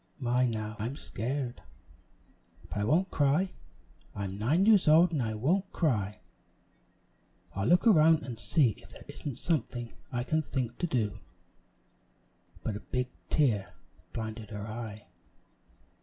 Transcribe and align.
"My, 0.17 0.47
now 0.47 0.77
I 0.79 0.87
am 0.87 0.95
scared! 0.95 1.61
but 2.69 2.79
I 2.79 2.83
won't 2.83 3.11
cry! 3.11 3.51
I'm 4.15 4.35
nine 4.39 4.65
years 4.65 4.87
old, 4.87 5.11
and 5.11 5.21
I 5.21 5.35
won't 5.35 5.71
cry! 5.71 6.21
I'll 7.53 7.67
look 7.67 7.85
around 7.85 8.23
and 8.23 8.39
see 8.39 8.69
if 8.79 8.89
there 8.89 9.05
isn't 9.07 9.37
something 9.37 9.93
I 10.11 10.23
can 10.23 10.41
think 10.41 10.79
to 10.79 10.87
do," 10.87 11.19
but 12.63 12.75
a 12.75 12.79
big 12.79 13.09
tear 13.29 13.75
blinded 14.11 14.49
her 14.49 14.65
eye. 14.67 15.05